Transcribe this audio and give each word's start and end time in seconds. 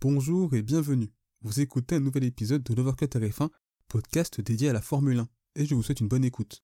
Bonjour 0.00 0.54
et 0.54 0.62
bienvenue. 0.62 1.10
Vous 1.42 1.58
écoutez 1.58 1.96
un 1.96 2.00
nouvel 2.00 2.22
épisode 2.22 2.62
de 2.62 2.72
l'Overcut 2.72 3.06
RF1, 3.06 3.48
podcast 3.88 4.40
dédié 4.40 4.68
à 4.68 4.72
la 4.72 4.80
Formule 4.80 5.18
1, 5.18 5.28
et 5.56 5.66
je 5.66 5.74
vous 5.74 5.82
souhaite 5.82 5.98
une 5.98 6.06
bonne 6.06 6.24
écoute. 6.24 6.62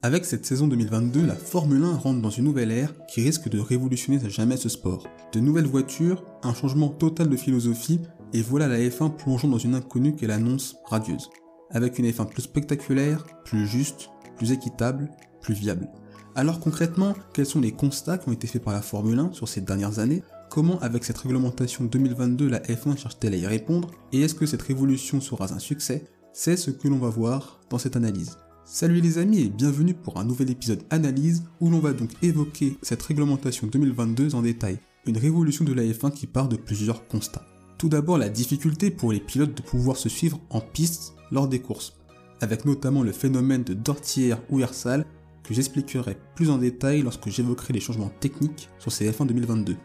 Avec 0.00 0.24
cette 0.24 0.46
saison 0.46 0.66
2022, 0.66 1.26
la 1.26 1.34
Formule 1.34 1.84
1 1.84 1.96
rentre 1.96 2.22
dans 2.22 2.30
une 2.30 2.44
nouvelle 2.44 2.70
ère 2.70 2.94
qui 3.08 3.20
risque 3.20 3.50
de 3.50 3.58
révolutionner 3.58 4.24
à 4.24 4.30
jamais 4.30 4.56
ce 4.56 4.70
sport. 4.70 5.06
De 5.34 5.40
nouvelles 5.40 5.66
voitures, 5.66 6.24
un 6.42 6.54
changement 6.54 6.88
total 6.88 7.28
de 7.28 7.36
philosophie, 7.36 8.00
et 8.32 8.40
voilà 8.40 8.68
la 8.68 8.78
F1 8.78 9.14
plongeant 9.16 9.48
dans 9.48 9.58
une 9.58 9.74
inconnue 9.74 10.16
qu'elle 10.16 10.30
annonce 10.30 10.76
radieuse. 10.86 11.28
Avec 11.68 11.98
une 11.98 12.08
F1 12.08 12.26
plus 12.26 12.44
spectaculaire, 12.44 13.26
plus 13.44 13.66
juste, 13.66 14.08
plus 14.38 14.52
équitable, 14.52 15.10
plus 15.42 15.52
viable. 15.52 15.90
Alors 16.34 16.58
concrètement, 16.58 17.14
quels 17.34 17.44
sont 17.44 17.60
les 17.60 17.72
constats 17.72 18.16
qui 18.16 18.30
ont 18.30 18.32
été 18.32 18.46
faits 18.46 18.64
par 18.64 18.72
la 18.72 18.80
Formule 18.80 19.18
1 19.18 19.34
sur 19.34 19.46
ces 19.46 19.60
dernières 19.60 19.98
années? 19.98 20.22
Comment, 20.50 20.80
avec 20.80 21.04
cette 21.04 21.18
réglementation 21.18 21.84
2022, 21.84 22.48
la 22.48 22.58
F1 22.58 22.98
cherche-t-elle 22.98 23.34
à 23.34 23.36
y 23.36 23.46
répondre 23.46 23.88
Et 24.12 24.22
est-ce 24.22 24.34
que 24.34 24.46
cette 24.46 24.62
révolution 24.62 25.20
sera 25.20 25.52
un 25.54 25.60
succès? 25.60 26.06
C'est 26.32 26.56
ce 26.56 26.72
que 26.72 26.88
l'on 26.88 26.98
va 26.98 27.08
voir 27.08 27.60
dans 27.70 27.78
cette 27.78 27.94
analyse. 27.94 28.36
Salut 28.64 29.00
les 29.00 29.18
amis 29.18 29.42
et 29.42 29.48
bienvenue 29.48 29.94
pour 29.94 30.18
un 30.18 30.24
nouvel 30.24 30.50
épisode 30.50 30.82
analyse 30.90 31.44
où 31.60 31.70
l'on 31.70 31.78
va 31.78 31.92
donc 31.92 32.10
évoquer 32.20 32.76
cette 32.82 33.00
réglementation 33.00 33.68
2022 33.68 34.34
en 34.34 34.42
détail. 34.42 34.80
Une 35.06 35.18
révolution 35.18 35.64
de 35.64 35.72
la 35.72 35.84
F1 35.84 36.10
qui 36.10 36.26
part 36.26 36.48
de 36.48 36.56
plusieurs 36.56 37.06
constats. 37.06 37.46
Tout 37.78 37.88
d'abord 37.88 38.18
la 38.18 38.28
difficulté 38.28 38.90
pour 38.90 39.12
les 39.12 39.20
pilotes 39.20 39.56
de 39.56 39.62
pouvoir 39.62 39.96
se 39.96 40.08
suivre 40.08 40.40
en 40.50 40.60
piste 40.60 41.14
lors 41.30 41.46
des 41.46 41.60
courses, 41.60 41.96
avec 42.40 42.64
notamment 42.64 43.04
le 43.04 43.12
phénomène 43.12 43.62
de 43.62 43.74
Dortière 43.74 44.42
ou 44.50 44.58
Ersal 44.58 45.06
que 45.44 45.54
j'expliquerai 45.54 46.18
plus 46.34 46.50
en 46.50 46.58
détail 46.58 47.02
lorsque 47.02 47.28
j'évoquerai 47.28 47.72
les 47.72 47.80
changements 47.80 48.10
techniques 48.18 48.68
sur 48.80 48.90
ces 48.90 49.08
F1 49.08 49.28
2022. 49.28 49.76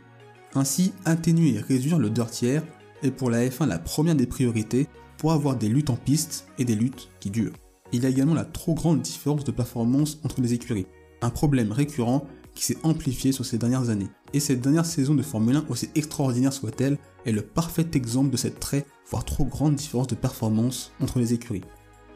Ainsi, 0.55 0.93
atténuer 1.03 1.55
et 1.55 1.59
réduire 1.59 1.99
le 1.99 2.09
dirtière 2.09 2.63
est 3.03 3.11
pour 3.11 3.29
la 3.29 3.45
F1 3.45 3.67
la 3.67 3.77
première 3.77 4.15
des 4.15 4.25
priorités 4.25 4.87
pour 5.17 5.33
avoir 5.33 5.57
des 5.57 5.67
luttes 5.67 5.89
en 5.89 5.97
piste 5.97 6.47
et 6.57 6.65
des 6.65 6.75
luttes 6.75 7.09
qui 7.19 7.29
durent. 7.29 7.53
Il 7.91 8.03
y 8.03 8.05
a 8.05 8.09
également 8.09 8.33
la 8.33 8.45
trop 8.45 8.73
grande 8.73 9.01
différence 9.01 9.43
de 9.43 9.51
performance 9.51 10.19
entre 10.23 10.41
les 10.41 10.53
écuries, 10.53 10.87
un 11.21 11.29
problème 11.29 11.73
récurrent 11.73 12.25
qui 12.55 12.63
s'est 12.63 12.77
amplifié 12.83 13.33
sur 13.33 13.45
ces 13.45 13.57
dernières 13.57 13.89
années. 13.89 14.07
Et 14.33 14.39
cette 14.39 14.61
dernière 14.61 14.85
saison 14.85 15.13
de 15.13 15.21
Formule 15.21 15.57
1, 15.57 15.65
aussi 15.67 15.89
extraordinaire 15.93 16.53
soit-elle, 16.53 16.97
est 17.25 17.33
le 17.33 17.41
parfait 17.41 17.87
exemple 17.93 18.31
de 18.31 18.37
cette 18.37 18.59
très, 18.61 18.85
voire 19.09 19.25
trop 19.25 19.43
grande 19.43 19.75
différence 19.75 20.07
de 20.07 20.15
performance 20.15 20.93
entre 21.01 21.19
les 21.19 21.33
écuries. 21.33 21.63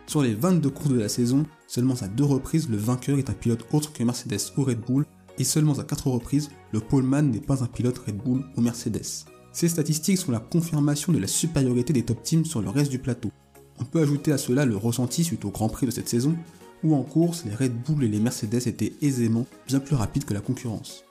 Sur 0.08 0.24
les 0.24 0.34
22 0.34 0.70
courses 0.70 0.90
de 0.90 1.00
la 1.00 1.10
saison, 1.10 1.46
seulement 1.68 1.96
à 2.02 2.08
deux 2.08 2.24
reprises, 2.24 2.70
le 2.70 2.78
vainqueur 2.78 3.20
est 3.20 3.30
un 3.30 3.34
pilote 3.34 3.68
autre 3.74 3.92
que 3.92 4.04
Mercedes 4.04 4.54
ou 4.58 4.64
Red 4.64 4.80
Bull, 4.80 5.06
et 5.40 5.44
seulement 5.44 5.80
à 5.80 5.84
4 5.84 6.08
reprises, 6.08 6.50
le 6.72 6.82
poleman 6.82 7.32
n'est 7.32 7.40
pas 7.40 7.64
un 7.64 7.68
pilote 7.68 7.98
Red 7.98 8.18
Bull 8.18 8.44
ou 8.56 8.62
Mercedes. 8.62 9.26
Ces 9.52 9.70
statistiques 9.70 10.20
sont 10.20 10.32
la 10.32 10.40
confirmation 10.40 11.12
de 11.12 11.18
la 11.18 11.28
supériorité 11.28 11.94
des 11.94 12.04
top 12.04 12.22
teams 12.22 12.46
sur 12.46 12.62
le 12.62 12.70
reste 12.70 12.92
du 12.92 13.00
plateau. 13.00 13.32
On 13.80 13.86
peut 13.86 14.02
ajouter 14.02 14.32
à 14.32 14.38
cela 14.38 14.66
le 14.66 14.78
ressenti 14.78 15.24
suite 15.24 15.46
au 15.46 15.50
Grand 15.50 15.70
Prix 15.70 15.88
de 15.88 15.92
cette 15.92 16.10
saison, 16.10 16.36
où 16.84 16.96
en 16.96 17.04
course, 17.04 17.46
les 17.46 17.56
Red 17.56 17.74
Bull 17.84 18.04
et 18.04 18.08
les 18.08 18.20
Mercedes 18.20 18.68
étaient 18.68 18.94
aisément 19.02 19.48
bien 19.68 19.80
plus 19.80 19.96
rapides 19.96 20.26
que 20.26 20.34
la 20.34 20.42
concurrence. 20.42 21.04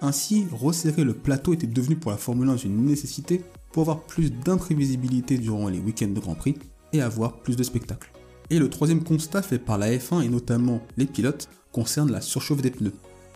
Ainsi, 0.00 0.46
resserrer 0.52 1.04
le 1.04 1.14
plateau 1.14 1.54
était 1.54 1.66
devenu 1.66 1.96
pour 1.96 2.10
la 2.10 2.16
Formule 2.16 2.48
1 2.50 2.56
une 2.56 2.84
nécessité 2.84 3.42
pour 3.72 3.82
avoir 3.82 4.02
plus 4.02 4.30
d'imprévisibilité 4.30 5.38
durant 5.38 5.68
les 5.68 5.78
week-ends 5.78 6.08
de 6.08 6.20
Grand 6.20 6.34
Prix 6.34 6.56
et 6.92 7.00
avoir 7.00 7.40
plus 7.40 7.56
de 7.56 7.62
spectacles. 7.62 8.10
Et 8.50 8.58
le 8.58 8.70
troisième 8.70 9.02
constat 9.02 9.42
fait 9.42 9.58
par 9.58 9.78
la 9.78 9.90
F1 9.90 10.22
et 10.22 10.28
notamment 10.28 10.80
les 10.96 11.06
pilotes 11.06 11.48
concerne 11.72 12.12
la 12.12 12.20
surchauffe 12.20 12.62
des 12.62 12.70
pneus 12.70 12.92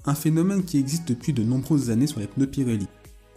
un 0.06 0.14
phénomène 0.14 0.64
qui 0.64 0.78
existe 0.78 1.08
depuis 1.08 1.32
de 1.32 1.42
nombreuses 1.42 1.90
années 1.90 2.06
sur 2.06 2.20
les 2.20 2.26
pneus 2.26 2.46
Pirelli. 2.46 2.88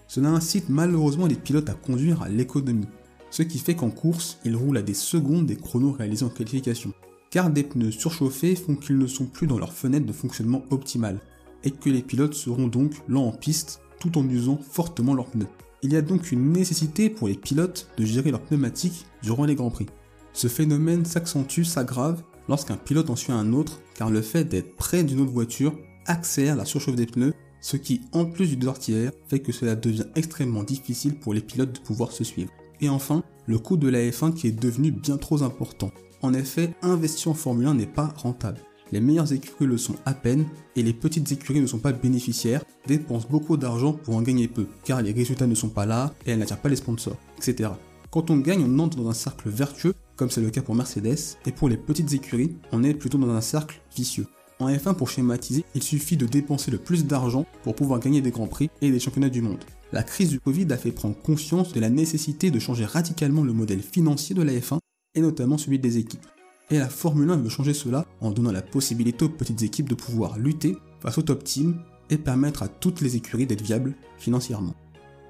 Cela 0.08 0.30
incite 0.30 0.70
malheureusement 0.70 1.28
les 1.28 1.36
pilotes 1.36 1.70
à 1.70 1.74
conduire 1.74 2.22
à 2.22 2.30
l'économie, 2.30 2.88
ce 3.30 3.42
qui 3.42 3.58
fait 3.58 3.76
qu'en 3.76 3.90
course, 3.90 4.38
ils 4.46 4.56
roulent 4.56 4.78
à 4.78 4.84
des 4.84 4.94
secondes 4.94 5.48
des 5.48 5.56
chronos 5.56 5.92
réalisés 5.92 6.26
en 6.26 6.30
qualification, 6.30 6.94
car 7.32 7.50
des 7.50 7.64
pneus 7.64 7.92
surchauffés 7.92 8.56
font 8.56 8.76
qu'ils 8.76 9.00
ne 9.00 9.08
sont 9.08 9.26
plus 9.26 9.48
dans 9.48 9.58
leur 9.58 9.74
fenêtre 9.74 10.06
de 10.06 10.14
fonctionnement 10.14 10.64
optimale, 10.70 11.20
et 11.64 11.72
que 11.72 11.90
les 11.90 12.04
pilotes 12.04 12.36
seront 12.36 12.68
donc 12.68 12.94
lents 13.08 13.26
en 13.26 13.32
piste 13.32 13.82
tout 14.00 14.18
en 14.18 14.30
usant 14.30 14.60
fortement 14.62 15.16
leurs 15.16 15.32
pneus. 15.32 15.48
Il 15.82 15.92
y 15.92 15.98
a 15.98 16.02
donc 16.02 16.32
une 16.32 16.52
nécessité 16.52 17.10
pour 17.10 17.28
les 17.28 17.34
pilotes 17.34 17.90
de 17.98 18.06
gérer 18.06 18.32
leurs 18.32 18.42
pneumatiques 18.42 19.06
durant 19.22 19.46
les 19.46 19.56
Grands 19.56 19.72
Prix. 19.72 19.88
Ce 20.34 20.48
phénomène 20.48 21.06
s'accentue, 21.06 21.64
s'aggrave 21.64 22.22
lorsqu'un 22.48 22.78
pilote 22.78 23.10
en 23.10 23.16
suit 23.16 23.32
un 23.32 23.54
autre, 23.54 23.80
car 23.96 24.10
le 24.10 24.22
fait 24.22 24.44
d'être 24.44 24.76
près 24.76 25.04
d'une 25.04 25.22
autre 25.22 25.32
voiture 25.32 25.74
accélère 26.06 26.56
la 26.56 26.66
surchauffe 26.66 26.96
des 26.96 27.06
pneus, 27.06 27.34
ce 27.62 27.78
qui, 27.78 28.02
en 28.12 28.26
plus 28.26 28.50
du 28.50 28.58
dortière, 28.58 29.12
fait 29.28 29.40
que 29.40 29.52
cela 29.52 29.76
devient 29.76 30.06
extrêmement 30.16 30.64
difficile 30.64 31.16
pour 31.16 31.34
les 31.34 31.42
pilotes 31.42 31.74
de 31.74 31.80
pouvoir 31.80 32.12
se 32.12 32.24
suivre. 32.24 32.52
Et 32.82 32.90
enfin, 32.90 33.24
le 33.48 33.58
coût 33.58 33.78
de 33.78 33.88
la 33.88 34.00
F1 34.00 34.34
qui 34.34 34.48
est 34.48 34.52
devenu 34.52 34.92
bien 34.92 35.18
trop 35.18 35.44
important. 35.44 35.92
En 36.22 36.34
effet, 36.34 36.74
investir 36.82 37.32
en 37.32 37.34
Formule 37.34 37.68
1 37.68 37.76
n'est 37.76 37.86
pas 37.86 38.14
rentable. 38.18 38.60
Les 38.92 39.02
meilleures 39.02 39.34
écuries 39.34 39.66
le 39.66 39.78
sont 39.78 39.96
à 40.06 40.14
peine, 40.14 40.46
et 40.76 40.84
les 40.84 40.94
petites 40.94 41.32
écuries 41.32 41.62
ne 41.62 41.68
sont 41.68 41.80
pas 41.80 41.94
bénéficiaires, 41.94 42.64
dépensent 42.86 43.28
beaucoup 43.30 43.58
d'argent 43.58 43.94
pour 43.94 44.16
en 44.16 44.22
gagner 44.22 44.48
peu, 44.48 44.68
car 44.84 45.02
les 45.02 45.14
résultats 45.14 45.48
ne 45.48 45.56
sont 45.56 45.70
pas 45.70 45.86
là, 45.86 46.14
et 46.26 46.32
elles 46.32 46.40
n'attirent 46.40 46.62
pas 46.62 46.70
les 46.70 46.76
sponsors, 46.76 47.18
etc. 47.38 47.72
Quand 48.12 48.30
on 48.30 48.38
gagne, 48.38 48.64
on 48.64 48.80
entre 48.80 48.98
dans 48.98 49.10
un 49.10 49.14
cercle 49.14 49.50
vertueux, 49.50 49.96
comme 50.16 50.30
c'est 50.30 50.42
le 50.42 50.52
cas 50.52 50.62
pour 50.62 50.76
Mercedes, 50.76 51.38
et 51.46 51.52
pour 51.52 51.70
les 51.70 51.78
petites 51.78 52.14
écuries, 52.14 52.56
on 52.72 52.84
est 52.84 52.94
plutôt 52.94 53.18
dans 53.18 53.30
un 53.30 53.42
cercle 53.42 53.82
vicieux. 53.96 54.28
En 54.60 54.70
F1, 54.70 54.96
pour 54.96 55.10
schématiser, 55.10 55.66
il 55.76 55.84
suffit 55.84 56.18
de 56.18 56.26
dépenser 56.26 56.72
le 56.72 56.78
plus 56.78 57.06
d'argent 57.06 57.46
pour 57.64 57.76
pouvoir 57.76 58.00
gagner 58.00 58.22
des 58.22 58.32
grands 58.32 58.48
prix 58.48 58.70
et 58.82 58.92
des 58.92 59.00
championnats 59.00 59.30
du 59.30 59.42
monde. 59.42 59.64
La 59.92 60.04
crise 60.04 60.30
du 60.30 60.40
Covid 60.40 60.72
a 60.72 60.78
fait 60.78 60.92
prendre 60.92 61.16
conscience 61.16 61.74
de 61.74 61.80
la 61.80 61.90
nécessité 61.90 62.52
de 62.52 62.60
changer 62.60 62.86
radicalement 62.86 63.44
le 63.44 63.54
modèle 63.54 63.82
financier 63.82 64.36
de 64.36 64.42
la 64.42 64.54
F1 64.54 64.80
et 65.16 65.22
notamment 65.22 65.58
celui 65.58 65.80
des 65.80 65.98
équipes. 65.98 66.26
Et 66.72 66.80
la 66.80 66.90
Formule 66.90 67.30
1 67.30 67.38
veut 67.38 67.50
changer 67.50 67.74
cela 67.74 68.06
en 68.22 68.32
donnant 68.32 68.52
la 68.52 68.62
possibilité 68.62 69.26
aux 69.26 69.30
petites 69.30 69.62
équipes 69.62 69.90
de 69.90 69.96
pouvoir 69.96 70.40
lutter 70.40 70.76
face 71.02 71.18
aux 71.18 71.24
top 71.24 71.44
teams 71.44 71.78
et 72.10 72.18
permettre 72.18 72.64
à 72.64 72.68
toutes 72.68 73.02
les 73.02 73.16
écuries 73.16 73.46
d'être 73.46 73.62
viables 73.62 73.96
financièrement. 74.18 74.74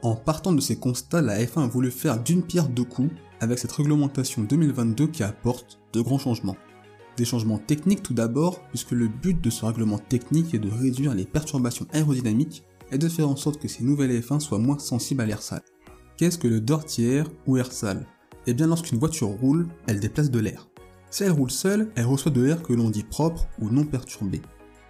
En 0.03 0.15
partant 0.15 0.53
de 0.53 0.61
ces 0.61 0.75
constats, 0.75 1.21
la 1.21 1.41
F1 1.43 1.63
a 1.63 1.67
voulu 1.67 1.89
faire 1.89 2.21
d'une 2.21 2.43
pierre 2.43 2.67
deux 2.67 2.83
coups 2.83 3.11
avec 3.39 3.59
cette 3.59 3.71
réglementation 3.71 4.43
2022 4.43 5.07
qui 5.07 5.23
apporte 5.23 5.79
de 5.93 6.01
grands 6.01 6.19
changements. 6.19 6.57
Des 7.17 7.25
changements 7.25 7.59
techniques 7.59 8.03
tout 8.03 8.13
d'abord, 8.13 8.61
puisque 8.69 8.91
le 8.91 9.07
but 9.07 9.39
de 9.39 9.49
ce 9.49 9.65
règlement 9.65 9.99
technique 9.99 10.53
est 10.53 10.59
de 10.59 10.69
réduire 10.69 11.13
les 11.13 11.25
perturbations 11.25 11.85
aérodynamiques 11.93 12.63
et 12.91 12.97
de 12.97 13.09
faire 13.09 13.29
en 13.29 13.35
sorte 13.35 13.61
que 13.61 13.67
ces 13.67 13.83
nouvelles 13.83 14.19
F1 14.19 14.39
soient 14.39 14.59
moins 14.59 14.79
sensibles 14.79 15.21
à 15.21 15.25
l'air 15.25 15.41
sale. 15.41 15.61
Qu'est-ce 16.17 16.37
que 16.37 16.47
le 16.47 16.61
dortière 16.61 17.27
ou 17.47 17.57
air 17.57 17.71
sale? 17.71 18.05
Eh 18.47 18.53
bien 18.53 18.67
lorsqu'une 18.67 18.99
voiture 18.99 19.27
roule, 19.27 19.67
elle 19.87 19.99
déplace 19.99 20.31
de 20.31 20.39
l'air. 20.39 20.67
Si 21.09 21.23
elle 21.23 21.31
roule 21.31 21.51
seule, 21.51 21.91
elle 21.95 22.05
reçoit 22.05 22.31
de 22.31 22.41
l'air 22.41 22.63
que 22.63 22.73
l'on 22.73 22.89
dit 22.89 23.03
propre 23.03 23.47
ou 23.59 23.69
non 23.69 23.85
perturbé. 23.85 24.41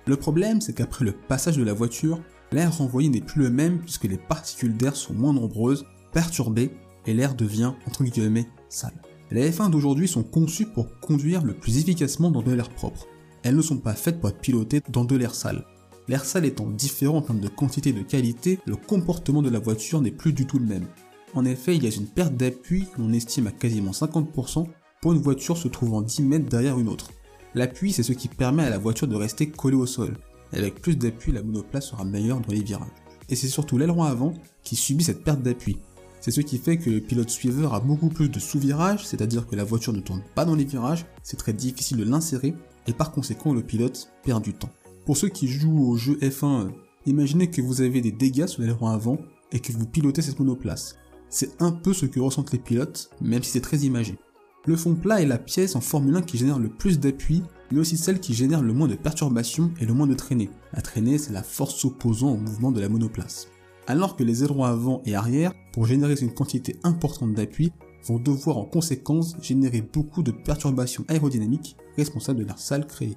Le 0.05 0.16
problème, 0.16 0.61
c'est 0.61 0.73
qu'après 0.73 1.05
le 1.05 1.11
passage 1.11 1.57
de 1.57 1.63
la 1.63 1.73
voiture, 1.73 2.22
l'air 2.51 2.78
renvoyé 2.78 3.09
n'est 3.09 3.22
plus 3.22 3.41
le 3.41 3.50
même 3.50 3.79
puisque 3.79 4.05
les 4.05 4.17
particules 4.17 4.75
d'air 4.75 4.95
sont 4.95 5.13
moins 5.13 5.34
nombreuses, 5.34 5.85
perturbées, 6.11 6.72
et 7.05 7.13
l'air 7.13 7.35
devient 7.35 7.73
entre 7.85 8.03
guillemets 8.03 8.47
sale. 8.69 9.01
Les 9.33 9.49
F1 9.49 9.71
d'aujourd'hui 9.71 10.07
sont 10.07 10.21
conçues 10.21 10.67
pour 10.67 10.99
conduire 10.99 11.44
le 11.44 11.55
plus 11.55 11.79
efficacement 11.79 12.29
dans 12.29 12.44
de 12.44 12.51
l'air 12.51 12.69
propre. 12.69 13.07
Elles 13.41 13.55
ne 13.55 13.63
sont 13.63 13.79
pas 13.79 13.95
faites 13.95 14.19
pour 14.19 14.29
être 14.29 14.38
pilotées 14.38 14.81
dans 14.91 15.05
de 15.05 15.16
l'air 15.16 15.33
sale. 15.33 15.66
L'air 16.07 16.23
sale 16.23 16.45
étant 16.45 16.69
différent 16.69 17.17
en 17.17 17.21
termes 17.23 17.39
de 17.39 17.47
quantité 17.47 17.89
et 17.89 17.93
de 17.93 18.03
qualité, 18.03 18.59
le 18.67 18.75
comportement 18.75 19.41
de 19.41 19.49
la 19.49 19.57
voiture 19.57 20.01
n'est 20.01 20.11
plus 20.11 20.33
du 20.33 20.45
tout 20.45 20.59
le 20.59 20.67
même. 20.67 20.85
En 21.33 21.45
effet, 21.45 21.75
il 21.75 21.83
y 21.83 21.88
a 21.88 21.95
une 21.95 22.05
perte 22.05 22.35
d'appui 22.35 22.85
qu'on 22.95 23.11
estime 23.11 23.47
à 23.47 23.51
quasiment 23.51 23.89
50% 23.89 24.67
pour 25.01 25.13
une 25.13 25.22
voiture 25.22 25.57
se 25.57 25.67
trouvant 25.67 26.03
10 26.03 26.22
mètres 26.22 26.49
derrière 26.49 26.77
une 26.77 26.88
autre. 26.88 27.09
L'appui, 27.55 27.91
c'est 27.91 28.03
ce 28.03 28.13
qui 28.13 28.27
permet 28.27 28.66
à 28.66 28.69
la 28.69 28.77
voiture 28.77 29.07
de 29.07 29.16
rester 29.16 29.49
collée 29.49 29.75
au 29.75 29.88
sol. 29.88 30.16
avec 30.51 30.79
plus 30.79 30.95
d'appui, 30.95 31.31
la 31.31 31.41
monoplace 31.41 31.89
sera 31.89 32.05
meilleure 32.05 32.39
dans 32.39 32.53
les 32.53 32.61
virages. 32.61 32.88
Et 33.29 33.35
c'est 33.35 33.47
surtout 33.47 33.79
l'aileron 33.79 34.03
avant 34.03 34.33
qui 34.63 34.75
subit 34.75 35.05
cette 35.05 35.23
perte 35.23 35.41
d'appui. 35.41 35.79
C'est 36.23 36.31
ce 36.31 36.39
qui 36.39 36.57
fait 36.57 36.78
que 36.78 36.89
le 36.89 37.01
pilote 37.01 37.29
suiveur 37.29 37.73
a 37.73 37.81
beaucoup 37.81 38.08
plus 38.08 38.29
de 38.29 38.40
sous-virages, 38.40 39.05
c'est-à-dire 39.05 39.46
que 39.46 39.58
la 39.58 39.66
voiture 39.66 39.91
ne 39.91 39.99
tourne 39.99 40.23
pas 40.35 40.46
dans 40.46 40.55
les 40.55 40.64
virages, 40.64 41.05
c'est 41.22 41.35
très 41.35 41.52
difficile 41.52 41.97
de 41.97 42.05
l'insérer, 42.05 42.55
et 42.87 42.93
par 42.93 43.11
conséquent 43.11 43.53
le 43.53 43.61
pilote 43.61 44.09
perd 44.23 44.41
du 44.41 44.53
temps. 44.53 44.70
Pour 45.05 45.17
ceux 45.17 45.28
qui 45.28 45.49
jouent 45.49 45.85
au 45.85 45.97
jeu 45.97 46.14
F1, 46.22 46.70
imaginez 47.05 47.49
que 47.49 47.61
vous 47.61 47.81
avez 47.81 47.99
des 47.99 48.14
dégâts 48.14 48.47
sur 48.47 48.61
l'aileron 48.61 48.87
avant 48.87 49.17
et 49.52 49.59
que 49.59 49.73
vous 49.73 49.85
pilotez 49.85 50.22
cette 50.22 50.40
monoplace. 50.40 50.96
C'est 51.28 51.61
un 51.61 51.73
peu 51.73 51.91
ce 51.91 52.05
que 52.05 52.22
ressentent 52.22 52.53
les 52.53 52.59
pilotes, 52.59 53.09
même 53.20 53.43
si 53.43 53.52
c'est 53.52 53.59
très 53.59 53.79
imagé. 53.79 54.17
Le 54.66 54.78
fond 54.78 54.96
plat 54.96 55.22
est 55.22 55.25
la 55.25 55.37
pièce 55.37 55.75
en 55.75 55.81
Formule 55.81 56.16
1 56.16 56.22
qui 56.22 56.37
génère 56.37 56.58
le 56.58 56.70
plus 56.70 57.02
d'appui, 57.02 57.43
mais 57.70 57.79
aussi 57.79 57.97
celle 57.97 58.22
qui 58.22 58.34
génère 58.34 58.61
le 58.61 58.72
moins 58.72 58.87
de 58.87 58.96
perturbations 58.96 59.72
et 59.81 59.85
le 59.85 59.93
moins 59.93 60.08
de 60.08 60.14
traînées. 60.14 60.52
La 60.72 60.81
traînée, 60.81 61.17
c'est 61.17 61.34
la 61.34 61.43
force 61.43 61.75
s'opposant 61.75 62.31
au 62.31 62.37
mouvement 62.37 62.72
de 62.72 62.79
la 62.79 62.87
monoplace 62.87 63.49
alors 63.88 64.16
que 64.16 64.24
les 64.24 64.44
ailerons 64.44 64.64
avant 64.64 65.02
et 65.06 65.16
arrière, 65.16 65.53
pour 65.74 65.85
générer 65.85 66.16
une 66.22 66.34
quantité 66.34 66.78
importante 66.84 67.34
d'appui, 67.34 67.72
vont 68.06 68.20
devoir 68.20 68.58
en 68.58 68.66
conséquence 68.66 69.35
générer 69.41 69.82
beaucoup 69.82 70.24
de 70.24 70.32
perturbations 70.32 71.06
aérodynamiques 71.08 71.78
responsables 71.97 72.40
de 72.40 72.46
l'air 72.46 72.59
sale 72.59 72.88
créé. 72.88 73.16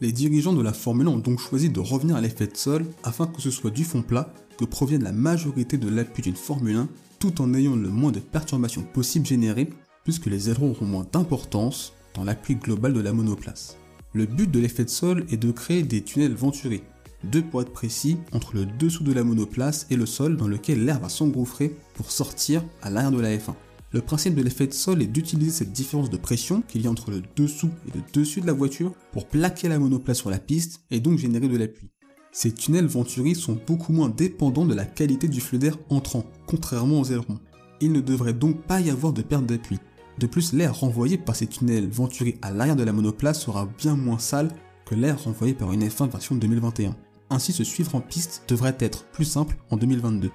Les 0.00 0.12
dirigeants 0.12 0.52
de 0.52 0.62
la 0.62 0.72
Formule 0.72 1.06
1 1.06 1.10
ont 1.10 1.18
donc 1.18 1.38
choisi 1.38 1.70
de 1.70 1.80
revenir 1.80 2.16
à 2.16 2.20
l'effet 2.20 2.46
de 2.46 2.56
sol 2.56 2.86
afin 3.04 3.26
que 3.26 3.40
ce 3.40 3.50
soit 3.50 3.70
du 3.70 3.84
fond 3.84 4.02
plat 4.02 4.32
que 4.58 4.64
provienne 4.64 5.04
la 5.04 5.12
majorité 5.12 5.78
de 5.78 5.88
l'appui 5.88 6.22
d'une 6.22 6.34
Formule 6.34 6.76
1 6.76 6.88
tout 7.18 7.40
en 7.40 7.54
ayant 7.54 7.76
le 7.76 7.88
moins 7.88 8.10
de 8.10 8.18
perturbations 8.18 8.82
possibles 8.82 9.26
générées, 9.26 9.70
puisque 10.02 10.26
les 10.26 10.50
ailerons 10.50 10.70
auront 10.72 10.86
moins 10.86 11.06
d'importance 11.12 11.92
dans 12.14 12.24
l'appui 12.24 12.56
global 12.56 12.92
de 12.92 13.00
la 13.00 13.12
monoplace. 13.12 13.76
Le 14.12 14.26
but 14.26 14.50
de 14.50 14.58
l'effet 14.58 14.84
de 14.84 14.90
sol 14.90 15.24
est 15.30 15.36
de 15.36 15.52
créer 15.52 15.84
des 15.84 16.02
tunnels 16.02 16.34
venturés, 16.34 16.82
deux 17.24 17.42
pour 17.42 17.62
être 17.62 17.72
précis, 17.72 18.18
entre 18.32 18.54
le 18.54 18.66
dessous 18.66 19.04
de 19.04 19.12
la 19.12 19.24
monoplace 19.24 19.86
et 19.90 19.96
le 19.96 20.06
sol 20.06 20.36
dans 20.36 20.48
lequel 20.48 20.84
l'air 20.84 21.00
va 21.00 21.08
s'engouffrer 21.08 21.76
pour 21.94 22.10
sortir 22.10 22.64
à 22.82 22.90
l'arrière 22.90 23.12
de 23.12 23.20
la 23.20 23.36
F1. 23.36 23.54
Le 23.92 24.00
principe 24.00 24.34
de 24.34 24.42
l'effet 24.42 24.66
de 24.66 24.72
sol 24.72 25.02
est 25.02 25.06
d'utiliser 25.06 25.50
cette 25.50 25.72
différence 25.72 26.08
de 26.08 26.16
pression 26.16 26.62
qu'il 26.66 26.82
y 26.82 26.86
a 26.86 26.90
entre 26.90 27.10
le 27.10 27.22
dessous 27.36 27.70
et 27.86 27.96
le 27.96 28.02
dessus 28.14 28.40
de 28.40 28.46
la 28.46 28.54
voiture 28.54 28.94
pour 29.12 29.26
plaquer 29.26 29.68
la 29.68 29.78
monoplace 29.78 30.18
sur 30.18 30.30
la 30.30 30.38
piste 30.38 30.80
et 30.90 31.00
donc 31.00 31.18
générer 31.18 31.48
de 31.48 31.58
l'appui. 31.58 31.90
Ces 32.32 32.52
tunnels 32.52 32.86
venturis 32.86 33.34
sont 33.34 33.58
beaucoup 33.66 33.92
moins 33.92 34.08
dépendants 34.08 34.64
de 34.64 34.74
la 34.74 34.86
qualité 34.86 35.28
du 35.28 35.42
flux 35.42 35.58
d'air 35.58 35.76
entrant, 35.90 36.24
contrairement 36.46 37.00
aux 37.00 37.04
ailerons. 37.04 37.38
Il 37.82 37.92
ne 37.92 38.00
devrait 38.00 38.32
donc 38.32 38.62
pas 38.62 38.80
y 38.80 38.88
avoir 38.88 39.12
de 39.12 39.20
perte 39.20 39.44
d'appui. 39.44 39.78
De 40.18 40.26
plus, 40.26 40.54
l'air 40.54 40.78
renvoyé 40.78 41.18
par 41.18 41.36
ces 41.36 41.46
tunnels 41.46 41.90
venturis 41.90 42.36
à 42.40 42.50
l'arrière 42.50 42.76
de 42.76 42.84
la 42.84 42.92
monoplace 42.94 43.42
sera 43.42 43.68
bien 43.78 43.96
moins 43.96 44.18
sale 44.18 44.48
que 44.86 44.94
l'air 44.94 45.22
renvoyé 45.22 45.52
par 45.52 45.72
une 45.72 45.86
F1 45.86 46.10
version 46.10 46.34
2021. 46.34 46.96
Ainsi, 47.32 47.54
se 47.54 47.64
suivre 47.64 47.94
en 47.94 48.02
piste 48.02 48.42
devrait 48.46 48.76
être 48.78 49.06
plus 49.06 49.24
simple 49.24 49.56
en 49.70 49.78
2022. 49.78 50.30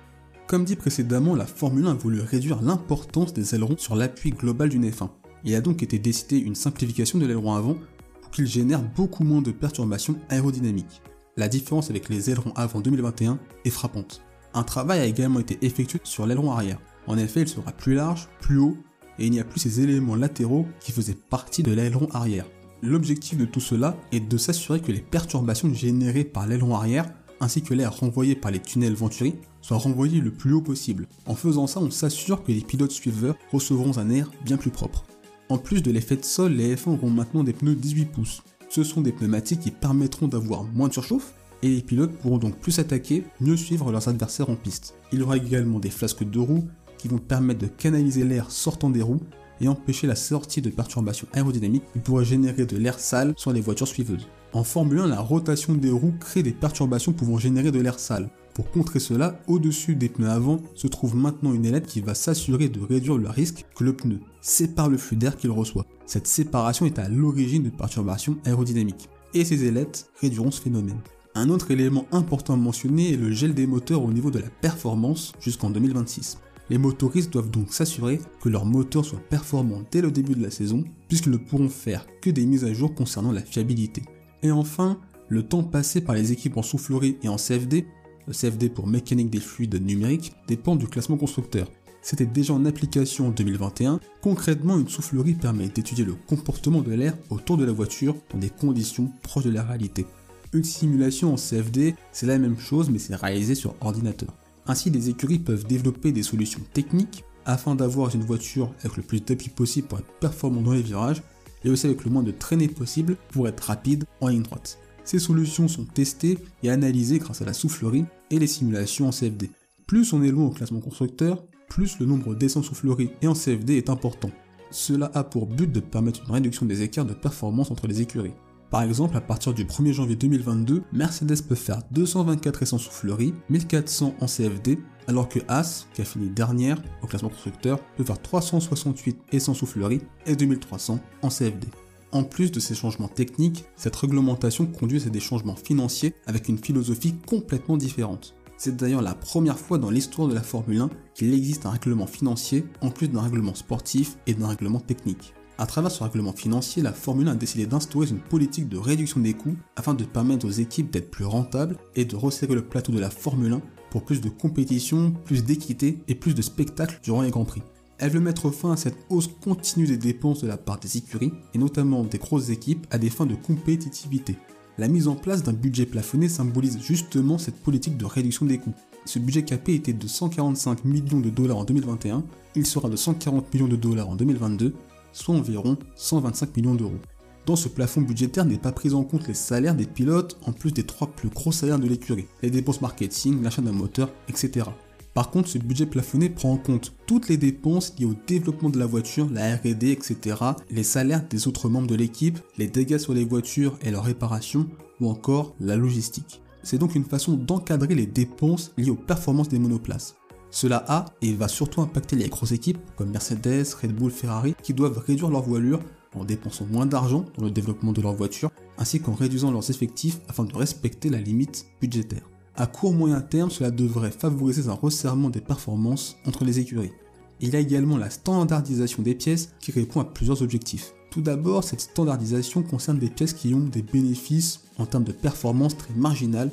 Comme 0.48 0.66
dit 0.66 0.76
précédemment, 0.76 1.36
la 1.36 1.46
Formule 1.46 1.86
1 1.86 1.92
a 1.92 1.94
voulu 1.94 2.22
réduire 2.22 2.60
l'importance 2.64 3.34
des 3.34 3.54
ailerons 3.54 3.78
sur 3.78 3.96
l'appui 3.96 4.32
global 4.32 4.70
d'une 4.70 4.90
F1. 4.90 5.10
Il 5.44 5.54
a 5.54 5.62
donc 5.62 5.84
été 5.84 6.00
décidé 6.00 6.40
une 6.40 6.56
simplification 6.56 7.20
de 7.20 7.28
l'aileron 7.28 7.54
avant 7.54 7.78
pour 8.20 8.32
qu'il 8.32 8.48
génère 8.48 8.82
beaucoup 8.82 9.24
moins 9.24 9.44
de 9.44 9.52
perturbations 9.52 10.16
aérodynamiques. 10.30 11.04
La 11.36 11.48
différence 11.48 11.92
avec 11.92 12.10
les 12.10 12.32
ailerons 12.32 12.52
avant 12.56 12.82
2021 12.82 13.38
est 13.64 13.70
frappante. 13.70 14.24
Un 14.56 14.64
travail 14.64 15.00
a 15.00 15.06
également 15.06 15.40
été 15.40 15.60
effectué 15.62 16.00
sur 16.04 16.26
l'aileron 16.26 16.52
arrière. 16.52 16.80
En 17.06 17.20
effet, 17.20 17.42
il 17.42 17.48
sera 17.48 17.74
plus 17.74 17.94
large, 17.94 18.28
plus 18.42 18.58
haut, 18.58 18.76
et 19.20 19.28
il 19.28 19.32
n'y 19.32 19.40
a 19.40 19.44
plus 19.44 19.60
ces 19.60 19.82
éléments 19.82 20.16
latéraux 20.16 20.66
qui 20.80 20.92
faisaient 20.92 21.14
partie 21.14 21.62
de 21.62 21.74
l'aileron 21.74 22.08
arrière. 22.12 22.48
L'objectif 22.84 23.38
de 23.38 23.46
tout 23.46 23.60
cela 23.60 23.98
est 24.12 24.20
de 24.20 24.38
s'assurer 24.38 24.82
que 24.82 24.92
les 24.92 25.02
perturbations 25.02 25.74
générées 25.74 26.24
par 26.24 26.48
l'aileron 26.48 26.76
arrière 26.76 27.12
ainsi 27.40 27.62
que 27.62 27.74
l'air 27.74 27.96
renvoyé 27.96 28.36
par 28.36 28.52
les 28.52 28.60
tunnels 28.60 28.96
Venturi 28.96 29.36
soit 29.62 29.78
renvoyé 29.78 30.22
le 30.22 30.32
plus 30.32 30.54
haut 30.54 30.62
possible. 30.62 31.08
En 31.26 31.36
faisant 31.36 31.68
ça, 31.68 31.80
on 31.80 31.92
s'assure 31.92 32.44
que 32.44 32.52
les 32.52 32.62
pilotes 32.62 32.92
suiveurs 32.92 33.36
recevront 33.52 33.98
un 33.98 34.10
air 34.10 34.32
bien 34.46 34.58
plus 34.58 34.72
propre. 34.72 35.06
En 35.50 35.58
plus 35.58 35.82
de 35.82 35.92
l'effet 35.92 36.18
de 36.18 36.26
sol, 36.26 36.54
les 36.54 36.76
F1 36.76 36.90
auront 36.90 37.10
maintenant 37.10 37.44
des 37.44 37.54
pneus 37.54 37.76
18 37.76 38.06
pouces. 38.06 38.44
Ce 38.70 38.84
sont 38.84 39.02
des 39.02 39.12
pneumatiques 39.12 39.62
qui 39.62 39.72
permettront 39.72 40.28
d'avoir 40.28 40.64
moins 40.64 40.88
de 40.88 40.94
surchauffe 40.94 41.34
et 41.64 41.70
les 41.70 41.82
pilotes 41.82 42.12
pourront 42.12 42.38
donc 42.38 42.58
plus 42.58 42.80
attaquer, 42.80 43.24
mieux 43.40 43.58
suivre 43.58 43.92
leurs 43.92 44.08
adversaires 44.08 44.50
en 44.50 44.56
piste. 44.56 44.96
Il 45.12 45.20
y 45.20 45.22
aura 45.22 45.38
également 45.38 45.80
des 45.80 45.90
flasques 45.90 46.30
de 46.30 46.40
roues 46.40 46.68
qui 46.98 47.08
vont 47.08 47.18
permettre 47.18 47.62
de 47.62 47.68
canaliser 47.68 48.24
l'air 48.24 48.52
sortant 48.52 48.90
des 48.90 49.02
roues 49.02 49.22
et 49.62 49.68
empêcher 49.68 50.08
la 50.08 50.16
sortie 50.16 50.62
de 50.62 50.70
perturbations 50.70 51.28
aérodynamiques 51.34 51.84
qui 51.94 52.00
pourraient 52.00 52.26
générer 52.26 52.66
de 52.66 52.78
l'air 52.78 53.00
sale 53.00 53.34
sur 53.38 53.52
les 53.52 53.62
voitures 53.62 53.88
suiveuses. 53.88 54.28
En 54.54 54.64
Formule 54.64 55.00
1, 55.00 55.08
la 55.08 55.20
rotation 55.20 55.74
des 55.74 55.92
roues 55.92 56.14
crée 56.20 56.44
des 56.44 56.52
perturbations 56.52 57.14
pouvant 57.14 57.38
générer 57.38 57.72
de 57.72 57.80
l'air 57.80 58.00
sale. 58.00 58.30
Pour 58.54 58.72
contrer 58.72 59.00
cela, 59.00 59.40
au-dessus 59.46 59.96
des 59.96 60.10
pneus 60.10 60.30
avant 60.30 60.60
se 60.74 60.88
trouve 60.88 61.16
maintenant 61.16 61.54
une 61.54 61.66
ailette 61.66 61.86
qui 61.86 62.02
va 62.02 62.16
s'assurer 62.16 62.70
de 62.70 62.80
réduire 62.80 63.18
le 63.18 63.30
risque 63.30 63.66
que 63.76 63.84
le 63.84 63.96
pneu 63.96 64.20
sépare 64.42 64.90
le 64.90 64.98
flux 64.98 65.16
d'air 65.16 65.38
qu'il 65.38 65.52
reçoit. 65.52 65.86
Cette 66.08 66.26
séparation 66.26 66.86
est 66.86 66.98
à 66.98 67.08
l'origine 67.08 67.64
de 67.64 67.70
perturbations 67.70 68.38
aérodynamiques. 68.46 69.10
Et 69.34 69.46
ces 69.46 69.66
ailettes 69.66 70.10
réduiront 70.22 70.50
ce 70.50 70.62
phénomène. 70.62 71.02
Un 71.36 71.50
autre 71.50 71.70
élément 71.70 72.08
important 72.12 72.54
à 72.54 72.58
mentionner 72.58 73.14
est 73.14 73.18
le 73.18 73.32
gel 73.32 73.54
des 73.54 73.68
moteurs 73.68 74.02
au 74.02 74.12
niveau 74.12 74.32
de 74.32 74.40
la 74.40 74.50
performance 74.50 75.34
jusqu'en 75.40 75.70
2026. 75.70 76.40
Les 76.70 76.78
motoristes 76.78 77.32
doivent 77.32 77.50
donc 77.50 77.72
s'assurer 77.74 78.20
que 78.42 78.50
leurs 78.50 78.66
moteurs 78.66 79.06
soient 79.06 79.22
performants 79.30 79.84
dès 79.92 80.02
le 80.02 80.12
début 80.12 80.36
de 80.36 80.44
la 80.44 80.52
saison, 80.52 80.84
puisqu'ils 81.08 81.32
ne 81.32 81.38
pourront 81.38 81.70
faire 81.70 82.06
que 82.22 82.30
des 82.30 82.46
mises 82.46 82.66
à 82.66 82.74
jour 82.74 82.94
concernant 82.94 83.32
la 83.32 83.42
fiabilité. 83.42 84.04
Et 84.44 84.52
enfin, 84.52 85.00
le 85.30 85.44
temps 85.44 85.64
passé 85.64 86.02
par 86.02 86.16
les 86.16 86.32
équipes 86.32 86.58
en 86.58 86.62
soufflerie 86.62 87.18
et 87.24 87.30
en 87.30 87.38
CFD, 87.38 87.86
le 88.28 88.34
CFD 88.34 88.70
pour 88.70 88.88
mécanique 88.88 89.30
des 89.30 89.40
fluides 89.40 89.82
numériques, 89.82 90.34
dépend 90.48 90.76
du 90.76 90.88
classement 90.88 91.18
constructeur. 91.18 91.70
C'était 92.02 92.26
déjà 92.26 92.54
en 92.54 92.66
application 92.66 93.28
en 93.28 93.32
2021. 93.32 94.00
Concrètement, 94.22 94.78
une 94.78 94.88
soufflerie 94.88 95.34
permet 95.34 95.68
d'étudier 95.68 96.06
le 96.06 96.16
comportement 96.16 96.82
de 96.82 96.94
l'air 96.94 97.18
autour 97.30 97.58
de 97.58 97.66
la 97.66 97.72
voiture 97.72 98.16
dans 98.32 98.40
des 98.40 98.50
conditions 98.50 99.12
proches 99.24 99.46
de 99.46 99.50
la 99.50 99.64
réalité. 99.64 100.06
Une 100.54 100.64
simulation 100.64 101.34
en 101.34 101.36
CFD, 101.36 101.96
c'est 102.12 102.26
la 102.26 102.38
même 102.38 102.60
chose 102.60 102.90
mais 102.90 103.00
c'est 103.00 103.16
réalisé 103.16 103.56
sur 103.56 103.76
ordinateur. 103.82 104.34
Ainsi, 104.68 104.90
les 104.90 105.10
écuries 105.10 105.40
peuvent 105.40 105.66
développer 105.66 106.12
des 106.12 106.24
solutions 106.24 106.62
techniques 106.74 107.24
afin 107.46 107.76
d'avoir 107.76 108.14
une 108.14 108.24
voiture 108.24 108.74
avec 108.82 108.98
le 108.98 109.04
plus 109.04 109.22
d'appui 109.22 109.50
possible 109.50 109.88
pour 109.88 110.00
être 110.00 110.12
performant 110.20 110.62
dans 110.62 110.74
les 110.74 110.82
virages 110.82 111.24
et 111.64 111.70
aussi 111.70 111.88
avec 111.88 112.04
le 112.04 112.12
moins 112.12 112.24
de 112.24 112.32
traînées 112.32 112.68
possible 112.68 113.16
pour 113.32 113.48
être 113.48 113.62
rapide 113.62 114.04
en 114.20 114.28
ligne 114.28 114.44
droite. 114.44 114.78
Ces 115.06 115.20
solutions 115.20 115.70
sont 115.70 115.86
testées 115.86 116.38
et 116.64 116.70
analysées 116.70 117.20
grâce 117.20 117.42
à 117.42 117.46
la 117.46 117.54
soufflerie 117.54 118.06
et 118.30 118.40
les 118.40 118.48
simulations 118.48 119.08
en 119.08 119.12
CFD. 119.12 119.50
Plus 119.88 120.12
on 120.12 120.22
est 120.22 120.32
loin 120.32 120.48
au 120.48 120.50
classement 120.50 120.82
constructeur, 120.82 121.46
plus 121.70 121.98
le 122.00 122.06
nombre 122.06 122.36
d'essais 122.36 122.58
en 122.58 122.64
soufflerie 122.64 123.12
et 123.22 123.28
en 123.28 123.34
CFD 123.34 123.78
est 123.78 123.90
important. 123.90 124.32
Cela 124.70 125.10
a 125.14 125.24
pour 125.24 125.48
but 125.48 125.72
de 125.72 125.80
permettre 125.80 126.24
une 126.28 126.34
réduction 126.34 126.66
des 126.66 126.82
écarts 126.82 127.06
de 127.06 127.14
performance 127.14 127.72
entre 127.72 127.88
les 127.88 128.02
écuries. 128.02 128.34
Par 128.70 128.84
exemple, 128.84 129.16
à 129.16 129.22
partir 129.22 129.54
du 129.54 129.64
1er 129.64 129.94
janvier 129.94 130.16
2022, 130.16 130.84
Mercedes 130.92 131.42
peut 131.48 131.56
faire 131.56 131.82
224 131.92 132.64
essais 132.64 132.78
soufflerie, 132.78 133.34
1400 133.50 134.16
en 134.20 134.26
CFD 134.26 134.80
alors 135.08 135.30
que 135.30 135.40
As, 135.48 135.88
qui 135.94 136.02
a 136.02 136.06
fini 136.06 136.30
dernière 136.30 136.82
au 137.02 137.08
classement 137.08 137.30
constructeur, 137.30 137.80
peut 137.96 138.04
faire 138.04 138.22
368 138.22 139.18
et 139.32 139.40
sans 139.40 139.54
soufflerie 139.54 140.02
et 140.26 140.36
2300 140.36 141.00
en 141.22 141.30
CFD. 141.30 141.68
En 142.12 142.24
plus 142.24 142.52
de 142.52 142.60
ces 142.60 142.76
changements 142.76 143.08
techniques, 143.08 143.66
cette 143.76 143.96
réglementation 143.96 144.66
conduit 144.66 145.04
à 145.06 145.10
des 145.10 145.20
changements 145.20 145.56
financiers 145.56 146.14
avec 146.26 146.48
une 146.48 146.58
philosophie 146.58 147.16
complètement 147.26 147.78
différente. 147.78 148.36
C'est 148.58 148.76
d'ailleurs 148.76 149.02
la 149.02 149.14
première 149.14 149.60
fois 149.60 149.78
dans 149.78 149.92
l'histoire 149.92 150.28
de 150.28 150.34
la 150.34 150.42
Formule 150.42 150.82
1 150.82 150.90
qu'il 151.14 151.34
existe 151.34 151.66
un 151.66 151.72
règlement 151.72 152.08
financier 152.08 152.66
en 152.82 152.90
plus 152.90 153.08
d'un 153.08 153.22
règlement 153.22 153.56
sportif 153.56 154.18
et 154.26 154.34
d'un 154.34 154.48
règlement 154.48 154.80
technique. 154.80 155.34
À 155.60 155.66
travers 155.66 155.90
ce 155.90 156.04
règlement 156.04 156.34
financier, 156.34 156.84
la 156.84 156.94
Formule 156.94 157.30
1 157.30 157.32
a 157.32 157.36
décidé 157.36 157.66
d'instaurer 157.66 158.10
une 158.10 158.20
politique 158.20 158.70
de 158.70 158.78
réduction 158.78 159.20
des 159.20 159.34
coûts 159.34 159.56
afin 159.76 159.96
de 159.96 160.04
permettre 160.04 160.46
aux 160.46 160.52
équipes 160.52 160.92
d'être 160.92 161.10
plus 161.10 161.26
rentables 161.26 161.78
et 161.96 162.06
de 162.06 162.16
resserrer 162.16 162.54
le 162.54 162.64
plateau 162.64 162.92
de 162.92 163.00
la 163.00 163.10
Formule 163.10 163.54
1 163.54 163.62
pour 163.90 164.04
plus 164.04 164.22
de 164.22 164.30
compétition, 164.30 165.14
plus 165.26 165.44
d'équité 165.44 165.98
et 166.08 166.14
plus 166.14 166.36
de 166.36 166.44
spectacles 166.44 167.00
durant 167.02 167.24
les 167.24 167.32
Grands 167.32 167.46
Prix. 167.46 167.64
Elle 167.98 168.12
veut 168.12 168.20
mettre 168.20 168.52
fin 168.52 168.74
à 168.74 168.78
cette 168.78 168.98
hausse 169.10 169.32
continue 169.44 169.88
des 169.88 169.98
dépenses 169.98 170.44
de 170.44 170.48
la 170.48 170.58
part 170.58 170.80
des 170.80 170.98
écuries, 170.98 171.34
et 171.56 171.58
notamment 171.58 172.04
des 172.04 172.20
grosses 172.20 172.50
équipes, 172.50 172.86
à 172.92 173.00
des 173.00 173.10
fins 173.10 173.26
de 173.26 173.34
compétitivité. 173.34 174.36
La 174.78 174.88
mise 174.88 175.08
en 175.08 175.16
place 175.16 175.42
d'un 175.42 175.54
budget 175.54 175.88
plafonné 175.88 176.30
symbolise 176.30 176.80
justement 176.84 177.40
cette 177.40 177.60
politique 177.64 177.98
de 177.98 178.06
réduction 178.06 178.46
des 178.46 178.60
coûts. 178.60 178.76
Ce 179.06 179.18
budget 179.18 179.44
capé 179.44 179.74
était 179.74 179.94
de 179.94 180.08
145 180.08 180.86
millions 180.86 181.20
de 181.20 181.32
dollars 181.32 181.58
en 181.58 181.64
2021, 181.64 182.24
il 182.56 182.66
sera 182.68 182.90
de 182.90 182.96
140 182.96 183.52
millions 183.52 183.68
de 183.68 183.76
dollars 183.76 184.10
en 184.10 184.16
2022, 184.16 184.76
soit 185.18 185.36
environ 185.36 185.78
125 185.96 186.56
millions 186.56 186.76
d'euros. 186.76 187.00
Dans 187.46 187.56
ce 187.56 187.70
plafond 187.70 188.02
budgétaire 188.02 188.46
n'est 188.46 188.58
pas 188.58 188.72
pris 188.72 188.94
en 188.94 189.04
compte 189.04 189.28
les 189.28 189.34
salaires 189.34 189.76
des 189.76 189.86
pilotes 189.86 190.38
en 190.46 190.52
plus 190.52 190.74
des 190.74 190.84
trois 190.84 191.08
plus 191.08 191.30
gros 191.30 191.52
salaires 191.52 191.80
de 191.80 191.88
l'écurie, 191.88 192.28
les 192.42 192.50
dépenses 192.50 192.82
marketing, 192.82 193.42
l'achat 193.42 193.62
d'un 193.62 193.72
moteur, 193.72 194.12
etc. 194.28 194.66
Par 195.14 195.32
contre, 195.32 195.50
ce 195.50 195.58
budget 195.58 195.88
plafonné 195.88 196.30
prend 196.30 196.52
en 196.52 196.58
compte 196.58 196.94
toutes 197.08 197.30
les 197.30 197.38
dépenses 197.38 197.96
liées 197.98 198.06
au 198.06 198.14
développement 198.28 198.70
de 198.70 198.78
la 198.78 198.86
voiture, 198.86 199.28
la 199.32 199.56
RD, 199.56 199.86
etc., 199.86 200.36
les 200.70 200.84
salaires 200.84 201.28
des 201.28 201.48
autres 201.48 201.70
membres 201.70 201.88
de 201.88 201.96
l'équipe, 201.96 202.38
les 202.58 202.68
dégâts 202.68 203.00
sur 203.00 203.14
les 203.14 203.26
voitures 203.26 203.80
et 203.82 203.90
leur 203.90 204.04
réparation, 204.04 204.68
ou 205.02 205.10
encore 205.10 205.56
la 205.60 205.76
logistique. 205.76 206.42
C'est 206.62 206.78
donc 206.78 206.96
une 206.96 207.06
façon 207.06 207.34
d'encadrer 207.34 207.96
les 207.96 208.06
dépenses 208.06 208.74
liées 208.78 208.92
aux 208.92 208.96
performances 208.96 209.50
des 209.50 209.58
monoplaces. 209.58 210.16
Cela 210.52 210.84
a 210.88 211.06
et 211.22 211.34
va 211.34 211.48
surtout 211.48 211.82
impacter 211.82 212.16
les 212.16 212.30
grosses 212.30 212.52
équipes 212.52 212.80
comme 212.96 213.12
Mercedes, 213.12 213.66
Red 213.82 213.94
Bull, 213.94 214.12
Ferrari 214.12 214.56
qui 214.64 214.74
doivent 214.74 215.04
réduire 215.06 215.30
leur 215.30 215.42
voilure 215.42 215.82
en 216.16 216.26
dépensant 216.26 216.66
moins 216.66 216.86
d'argent 216.86 217.26
dans 217.38 217.46
le 217.46 217.52
développement 217.52 217.92
de 217.92 218.02
leur 218.02 218.14
voiture, 218.14 218.50
ainsi 218.78 219.00
qu'en 219.00 219.14
réduisant 219.14 219.52
leurs 219.52 219.70
effectifs 219.70 220.20
afin 220.28 220.46
de 220.46 220.56
respecter 220.56 221.10
la 221.10 221.20
limite 221.20 221.68
budgétaire. 221.82 222.30
À 222.56 222.66
court 222.66 222.94
moyen 222.94 223.22
terme, 223.22 223.52
cela 223.52 223.70
devrait 223.70 224.12
favoriser 224.12 224.68
un 224.68 224.74
resserrement 224.74 225.30
des 225.30 225.42
performances 225.42 226.18
entre 226.26 226.44
les 226.44 226.60
écuries. 226.60 226.92
Il 227.40 227.54
y 227.54 227.56
a 227.56 227.60
également 227.60 227.98
la 227.98 228.10
standardisation 228.10 229.04
des 229.04 229.14
pièces 229.14 229.54
qui 229.60 229.72
répond 229.72 230.00
à 230.00 230.06
plusieurs 230.06 230.42
objectifs. 230.42 230.94
Tout 231.12 231.22
d'abord, 231.22 231.64
cette 231.64 231.82
standardisation 231.82 232.64
concerne 232.64 232.98
des 232.98 233.10
pièces 233.10 233.34
qui 233.34 233.54
ont 233.54 233.60
des 233.60 233.84
bénéfices 233.84 234.62
en 234.80 234.88
termes 234.88 235.04
de 235.04 235.12
performance 235.12 235.78
très 235.78 235.94
marginales 235.94 236.52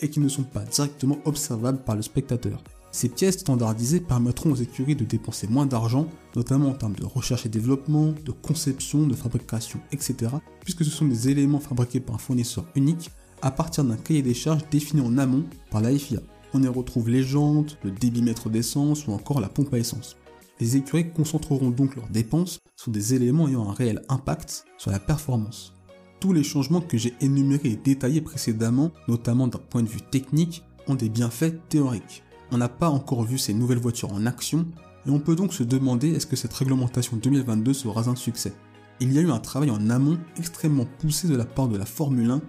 et 0.00 0.10
qui 0.10 0.18
ne 0.18 0.28
sont 0.28 0.42
pas 0.42 0.64
directement 0.64 1.18
observables 1.24 1.84
par 1.84 1.94
le 1.94 2.02
spectateur. 2.02 2.62
Ces 2.94 3.08
pièces 3.08 3.38
standardisées 3.40 3.98
permettront 3.98 4.52
aux 4.52 4.54
écuries 4.54 4.94
de 4.94 5.04
dépenser 5.04 5.48
moins 5.48 5.66
d'argent, 5.66 6.06
notamment 6.36 6.68
en 6.68 6.74
termes 6.74 6.94
de 6.94 7.04
recherche 7.04 7.44
et 7.44 7.48
développement, 7.48 8.14
de 8.24 8.30
conception, 8.30 9.08
de 9.08 9.16
fabrication, 9.16 9.80
etc., 9.90 10.30
puisque 10.60 10.84
ce 10.84 10.92
sont 10.92 11.04
des 11.04 11.28
éléments 11.28 11.58
fabriqués 11.58 11.98
par 11.98 12.14
un 12.14 12.18
fournisseur 12.18 12.64
unique 12.76 13.10
à 13.42 13.50
partir 13.50 13.82
d'un 13.82 13.96
cahier 13.96 14.22
des 14.22 14.32
charges 14.32 14.62
défini 14.70 15.00
en 15.00 15.18
amont 15.18 15.42
par 15.72 15.80
la 15.80 15.90
FIA. 15.90 16.20
On 16.52 16.62
y 16.62 16.68
retrouve 16.68 17.08
les 17.08 17.24
jantes, 17.24 17.78
le 17.82 17.90
débitmètre 17.90 18.48
d'essence 18.48 19.08
ou 19.08 19.12
encore 19.12 19.40
la 19.40 19.48
pompe 19.48 19.74
à 19.74 19.78
essence. 19.78 20.16
Les 20.60 20.76
écuries 20.76 21.10
concentreront 21.10 21.70
donc 21.70 21.96
leurs 21.96 22.10
dépenses 22.10 22.60
sur 22.76 22.92
des 22.92 23.12
éléments 23.12 23.48
ayant 23.48 23.68
un 23.68 23.74
réel 23.74 24.02
impact 24.08 24.66
sur 24.78 24.92
la 24.92 25.00
performance. 25.00 25.74
Tous 26.20 26.32
les 26.32 26.44
changements 26.44 26.80
que 26.80 26.96
j'ai 26.96 27.14
énumérés 27.20 27.70
et 27.70 27.76
détaillés 27.76 28.20
précédemment, 28.20 28.92
notamment 29.08 29.48
d'un 29.48 29.58
point 29.58 29.82
de 29.82 29.88
vue 29.88 30.00
technique, 30.12 30.62
ont 30.86 30.94
des 30.94 31.08
bienfaits 31.08 31.54
théoriques. 31.68 32.23
On 32.50 32.58
n'a 32.58 32.68
pas 32.68 32.88
encore 32.88 33.22
vu 33.24 33.38
ces 33.38 33.54
nouvelles 33.54 33.78
voitures 33.78 34.12
en 34.12 34.26
action, 34.26 34.66
et 35.06 35.10
on 35.10 35.18
peut 35.18 35.36
donc 35.36 35.52
se 35.52 35.62
demander 35.62 36.10
est-ce 36.10 36.26
que 36.26 36.36
cette 36.36 36.52
réglementation 36.52 37.16
2022 37.16 37.72
sera 37.72 38.08
un 38.08 38.16
succès. 38.16 38.52
Il 39.00 39.12
y 39.12 39.18
a 39.18 39.22
eu 39.22 39.30
un 39.30 39.38
travail 39.38 39.70
en 39.70 39.90
amont 39.90 40.18
extrêmement 40.36 40.86
poussé 40.98 41.28
de 41.28 41.36
la 41.36 41.44
part 41.44 41.68
de 41.68 41.76
la 41.76 41.86
Formule 41.86 42.30
1 42.30 42.40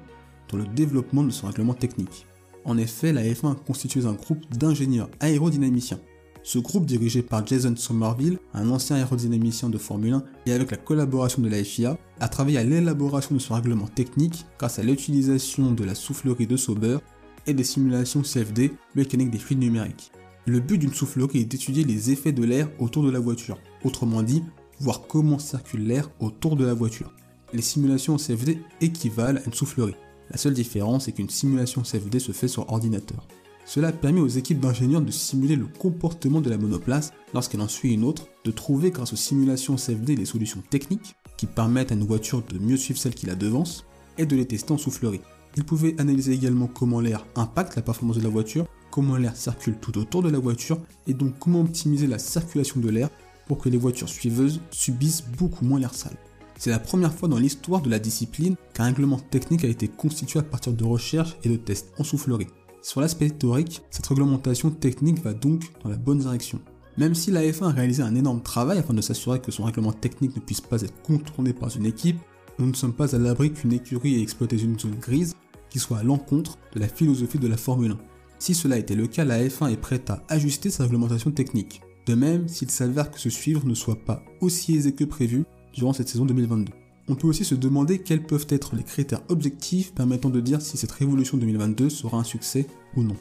dans 0.50 0.58
le 0.58 0.66
développement 0.66 1.24
de 1.24 1.32
son 1.32 1.48
règlement 1.48 1.74
technique. 1.74 2.28
En 2.66 2.78
effet, 2.78 3.14
la 3.14 3.24
F1 3.24 3.56
constitue 3.56 4.06
un 4.06 4.14
groupe 4.14 4.46
d'ingénieurs 4.52 5.10
aérodynamiciens. 5.20 6.00
Ce 6.44 6.60
groupe 6.60 6.86
dirigé 6.86 7.24
par 7.24 7.46
Jason 7.46 7.76
Somerville, 7.76 8.38
un 8.54 8.70
ancien 8.70 8.98
aérodynamicien 8.98 9.70
de 9.70 9.80
Formule 9.80 10.14
1, 10.14 10.24
et 10.46 10.52
avec 10.52 10.70
la 10.70 10.78
collaboration 10.78 11.42
de 11.42 11.50
la 11.50 11.64
FIA, 11.64 11.98
a 12.20 12.28
travaillé 12.28 12.60
à 12.60 12.64
l'élaboration 12.64 13.34
de 13.34 13.40
son 13.40 13.56
règlement 13.56 13.88
technique 13.88 14.46
grâce 14.60 14.78
à 14.78 14.84
l'utilisation 14.84 15.72
de 15.72 15.84
la 15.84 15.96
soufflerie 15.96 16.46
de 16.46 16.56
Sauber 16.56 17.00
et 17.48 17.54
des 17.54 17.64
simulations 17.64 18.22
CFD, 18.22 18.72
mécanique 18.96 19.32
des 19.32 19.38
fluides 19.38 19.60
numériques. 19.60 20.12
Le 20.46 20.60
but 20.60 20.78
d'une 20.78 20.94
soufflerie 20.94 21.42
est 21.42 21.46
d'étudier 21.46 21.84
les 21.84 22.12
effets 22.12 22.32
de 22.32 22.44
l'air 22.44 22.70
autour 22.80 23.04
de 23.04 23.10
la 23.10 23.20
voiture, 23.20 23.58
autrement 23.84 24.22
dit, 24.22 24.44
voir 24.80 25.08
comment 25.08 25.40
circule 25.40 25.88
l'air 25.88 26.10
autour 26.20 26.56
de 26.56 26.66
la 26.66 26.74
voiture. 26.74 27.14
Les 27.54 27.62
simulations 27.62 28.18
CFD 28.18 28.60
équivalent 28.82 29.40
à 29.40 29.46
une 29.46 29.54
soufflerie. 29.54 29.96
La 30.30 30.38
seule 30.38 30.54
différence 30.54 31.08
est 31.08 31.14
qu'une 31.14 31.30
simulation 31.30 31.82
CFD 31.82 32.20
se 32.20 32.32
fait 32.32 32.48
sur 32.48 32.72
ordinateur. 32.72 33.28
Cela 33.66 33.92
permet 33.92 34.22
aux 34.22 34.28
équipes 34.28 34.60
d'ingénieurs 34.60 35.02
de 35.02 35.12
simuler 35.12 35.56
le 35.56 35.66
comportement 35.66 36.42
de 36.42 36.50
la 36.50 36.58
monoplace 36.58 37.12
lorsqu'elle 37.34 37.62
en 37.62 37.68
suit 37.68 37.94
une 37.94 38.04
autre, 38.04 38.28
de 38.44 38.52
trouver 38.52 38.92
grâce 38.92 39.14
aux 39.14 39.18
simulations 39.18 39.76
CFD 39.76 40.16
des 40.16 40.26
solutions 40.26 40.62
techniques 40.70 41.16
qui 41.38 41.48
permettent 41.48 41.92
à 41.92 41.96
une 41.96 42.06
voiture 42.06 42.44
de 42.44 42.60
mieux 42.60 42.78
suivre 42.78 43.00
celle 43.00 43.16
qui 43.16 43.26
la 43.26 43.36
devance 43.36 43.86
et 44.20 44.26
de 44.26 44.36
les 44.36 44.46
tester 44.46 44.72
en 44.72 44.78
soufflerie. 44.78 45.22
Ils 45.58 45.64
pouvaient 45.64 45.96
analyser 46.00 46.34
également 46.34 46.68
comment 46.68 47.00
l'air 47.00 47.26
impacte 47.36 47.76
la 47.76 47.82
performance 47.82 48.18
de 48.18 48.24
la 48.24 48.30
voiture, 48.30 48.66
comment 48.92 49.16
l'air 49.16 49.36
circule 49.36 49.78
tout 49.80 49.98
autour 49.98 50.22
de 50.22 50.30
la 50.30 50.40
voiture 50.40 50.80
et 51.08 51.14
donc 51.14 51.40
comment 51.40 51.62
optimiser 51.62 52.08
la 52.08 52.20
circulation 52.20 52.82
de 52.82 52.90
l'air 52.90 53.10
pour 53.48 53.60
que 53.60 53.70
les 53.70 53.78
voitures 53.78 54.10
suiveuses 54.10 54.60
subissent 54.72 55.24
beaucoup 55.38 55.64
moins 55.64 55.80
l'air 55.80 55.94
sale. 55.94 56.18
C'est 56.58 56.70
la 56.70 56.80
première 56.80 57.14
fois 57.14 57.30
dans 57.30 57.38
l'histoire 57.38 57.82
de 57.82 57.90
la 57.90 58.00
discipline 58.00 58.56
qu'un 58.74 58.86
règlement 58.86 59.20
technique 59.20 59.64
a 59.66 59.68
été 59.68 59.88
constitué 59.88 60.40
à 60.40 60.44
partir 60.44 60.74
de 60.74 60.84
recherches 60.84 61.38
et 61.44 61.50
de 61.50 61.58
tests 61.58 61.94
en 62.00 62.04
soufflerie. 62.04 62.48
Sur 62.82 63.02
l'aspect 63.02 63.30
théorique, 63.30 63.82
cette 63.92 64.08
réglementation 64.08 64.72
technique 64.72 65.24
va 65.24 65.34
donc 65.34 65.64
dans 65.84 65.90
la 65.90 65.98
bonne 65.98 66.20
direction. 66.20 66.60
Même 66.98 67.16
si 67.16 67.32
la 67.32 67.42
F1 67.44 67.66
a 67.66 67.72
réalisé 67.72 68.04
un 68.04 68.16
énorme 68.16 68.42
travail 68.42 68.78
afin 68.78 68.94
de 68.94 69.02
s'assurer 69.02 69.42
que 69.42 69.52
son 69.52 69.64
règlement 69.64 69.92
technique 69.92 70.36
ne 70.36 70.42
puisse 70.42 70.62
pas 70.62 70.82
être 70.82 71.02
contourné 71.02 71.52
par 71.52 71.76
une 71.76 71.86
équipe, 71.86 72.20
nous 72.58 72.68
ne 72.68 72.74
sommes 72.74 72.94
pas 72.94 73.14
à 73.14 73.20
l'abri 73.20 73.52
qu'une 73.52 73.74
écurie 73.74 74.16
ait 74.16 74.22
exploité 74.22 74.58
une 74.58 74.80
zone 74.80 74.96
grise 74.96 75.36
qui 75.76 75.80
soit 75.80 75.98
à 75.98 76.04
l'encontre 76.04 76.58
de 76.74 76.80
la 76.80 76.88
philosophie 76.88 77.38
de 77.38 77.50
la 77.50 77.58
Formule 77.58 77.92
1. 77.92 77.98
Si 78.40 78.56
cela 78.56 78.78
était 78.78 78.96
le 78.96 79.08
cas, 79.08 79.26
la 79.26 79.44
F1 79.44 79.74
est 79.74 79.76
prête 79.76 80.10
à 80.10 80.24
ajuster 80.30 80.70
sa 80.70 80.84
réglementation 80.84 81.32
technique. 81.32 81.82
De 82.06 82.16
même, 82.16 82.48
s'il 82.48 82.72
s'avère 82.72 83.12
que 83.12 83.20
ce 83.20 83.30
suivre 83.30 83.66
ne 83.66 83.74
soit 83.74 84.00
pas 84.06 84.24
aussi 84.40 84.78
aisé 84.78 84.94
que 84.94 85.04
prévu 85.04 85.44
durant 85.74 85.92
cette 85.92 86.08
saison 86.08 86.24
2022. 86.24 86.72
On 87.10 87.16
peut 87.16 87.28
aussi 87.28 87.44
se 87.44 87.56
demander 87.56 88.00
quels 88.00 88.24
peuvent 88.24 88.48
être 88.48 88.74
les 88.78 88.84
critères 88.84 89.24
objectifs 89.28 89.94
permettant 89.94 90.30
de 90.30 90.40
dire 90.40 90.62
si 90.62 90.78
cette 90.78 90.94
révolution 90.94 91.38
2022 91.38 91.90
sera 91.90 92.20
un 92.20 92.24
succès 92.24 92.68
ou 92.96 93.04
non. 93.04 93.18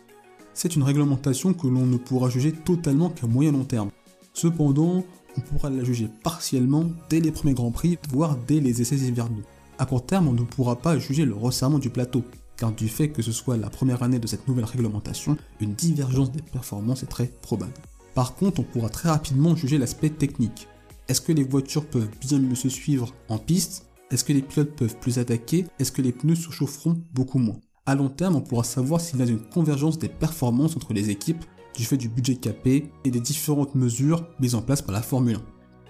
C'est 0.53 0.77
une 0.77 0.85
réglementation 0.85 1.55
que 1.55 1.67
l'on 1.67 1.87
ne 1.87 1.97
pourra 1.97 2.31
juger 2.31 2.53
totalement 2.53 3.11
qu'à 3.11 3.27
moyen 3.27 3.51
long 3.51 3.65
terme. 3.65 3.91
Cependant, 4.33 5.03
on 5.37 5.41
pourra 5.41 5.71
la 5.71 5.83
juger 5.83 6.09
partiellement 6.23 6.85
dès 7.11 7.19
les 7.19 7.33
premiers 7.33 7.55
Grands 7.55 7.73
Prix, 7.73 7.99
voire 8.13 8.37
dès 8.47 8.61
les 8.61 8.81
essais 8.81 8.95
hivernaux. 8.95 9.43
À 9.77 9.87
court 9.87 10.07
terme, 10.07 10.29
on 10.29 10.33
ne 10.33 10.45
pourra 10.45 10.77
pas 10.77 11.01
juger 11.01 11.25
le 11.25 11.35
resserrement 11.35 11.81
du 11.81 11.91
plateau, 11.91 12.23
car 12.57 12.73
du 12.73 12.89
fait 12.89 13.09
que 13.09 13.23
ce 13.23 13.33
soit 13.33 13.57
la 13.57 13.71
première 13.71 14.03
année 14.03 14.19
de 14.19 14.27
cette 14.27 14.47
nouvelle 14.49 14.65
réglementation, 14.65 15.37
une 15.61 15.75
divergence 15.75 16.33
des 16.33 16.43
performances 16.43 17.03
est 17.03 17.07
très 17.07 17.27
probable. 17.27 17.73
Par 18.15 18.35
contre, 18.35 18.61
on 18.61 18.65
pourra 18.65 18.89
très 18.89 19.09
rapidement 19.09 19.57
juger 19.57 19.79
l'aspect 19.79 20.11
technique. 20.11 20.69
Est-ce 21.09 21.21
que 21.21 21.33
les 21.33 21.45
voitures 21.45 21.87
peuvent 21.87 22.09
bien 22.21 22.39
mieux 22.39 22.55
se 22.55 22.69
suivre 22.69 23.13
en 23.29 23.39
piste? 23.39 23.87
Est-ce 24.11 24.25
que 24.25 24.33
les 24.33 24.43
pilotes 24.43 24.77
peuvent 24.77 24.97
plus 24.99 25.19
attaquer? 25.19 25.67
Est-ce 25.79 25.93
que 25.93 26.03
les 26.03 26.13
pneus 26.13 26.37
se 26.37 26.51
chaufferont 26.51 26.97
beaucoup 27.13 27.39
moins? 27.39 27.57
À 27.87 27.95
long 27.95 28.09
terme, 28.09 28.37
on 28.37 28.41
pourra 28.41 28.65
savoir 28.65 29.01
s'il 29.01 29.19
y 29.19 29.23
a 29.23 29.27
une 29.27 29.41
convergence 29.41 29.99
des 29.99 30.09
performances 30.09 30.77
entre 30.77 30.95
les 30.95 31.11
équipes 31.11 31.45
du 31.77 31.85
fait 31.85 31.97
du 31.97 32.09
budget 32.09 32.37
capé 32.37 32.91
et 33.05 33.11
des 33.11 33.21
différentes 33.21 33.75
mesures 33.75 34.27
mises 34.39 34.55
en 34.55 34.63
place 34.63 34.81
par 34.81 34.95
la 34.95 35.03
Formule 35.03 35.37
1. 35.37 35.43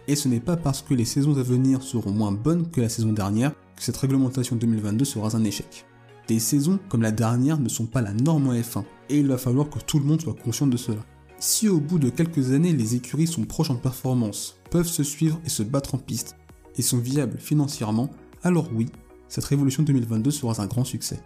Et 0.09 0.16
ce 0.16 0.28
n'est 0.28 0.40
pas 0.40 0.56
parce 0.56 0.83
que 0.83 0.94
les 0.94 1.04
saisons 1.04 1.37
à 1.37 1.42
venir 1.42 1.83
seront 1.83 2.11
moins 2.11 2.33
bonnes 2.33 2.71
que 2.71 2.80
la 2.80 2.88
saison 2.88 3.12
dernière 3.12 3.52
que 3.76 3.83
cette 3.83 3.97
réglementation 3.97 4.56
2022 4.56 5.04
sera 5.04 5.37
un 5.37 5.44
échec. 5.44 5.87
Des 6.26 6.38
saisons 6.38 6.78
comme 6.88 7.02
la 7.02 7.12
dernière 7.12 7.59
ne 7.59 7.69
sont 7.69 7.87
pas 7.87 8.00
la 8.00 8.12
norme 8.12 8.49
en 8.49 8.54
F1, 8.54 8.85
et 9.11 9.19
il 9.19 9.28
va 9.28 9.38
falloir 9.38 9.69
que 9.69 9.78
tout 9.78 9.99
le 9.99 10.07
monde 10.07 10.23
soit 10.23 10.35
conscient 10.35 10.66
de 10.66 10.76
cela. 10.76 11.04
Si 11.38 11.69
au 11.69 11.81
bout 11.81 11.99
de 11.99 12.09
quelques 12.09 12.52
années 12.52 12.73
les 12.73 12.95
écuries 12.95 13.26
sont 13.26 13.45
proches 13.45 13.71
en 13.71 13.76
performance, 13.76 14.57
peuvent 14.71 14.88
se 14.88 15.02
suivre 15.02 15.40
et 15.45 15.50
se 15.50 15.62
battre 15.62 15.95
en 15.95 15.99
piste, 15.99 16.37
et 16.76 16.83
sont 16.83 16.99
viables 16.99 17.38
financièrement, 17.38 18.11
alors 18.43 18.71
oui, 18.75 18.87
cette 19.28 19.45
révolution 19.45 19.83
2022 19.83 20.31
sera 20.31 20.62
un 20.62 20.66
grand 20.66 20.85
succès. 20.85 21.21